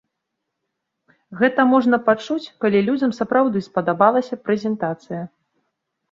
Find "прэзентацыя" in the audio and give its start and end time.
4.47-5.21